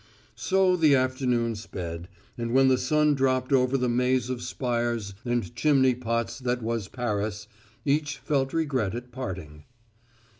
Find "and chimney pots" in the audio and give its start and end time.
5.23-6.39